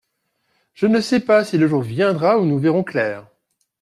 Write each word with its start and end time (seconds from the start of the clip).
Je 0.73 0.87
ne 0.87 0.99
sais 0.99 1.19
pas 1.19 1.45
si 1.45 1.59
le 1.59 1.67
jour 1.67 1.83
viendra 1.83 2.39
où 2.39 2.45
nous 2.47 2.57
verrons 2.57 2.83
clair? 2.83 3.27